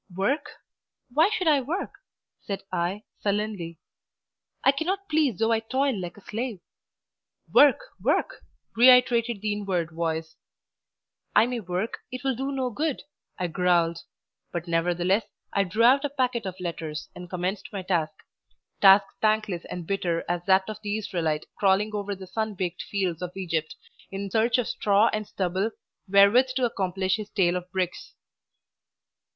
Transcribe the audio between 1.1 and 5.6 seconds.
why should I work?" said I sullenly: "I cannot please though I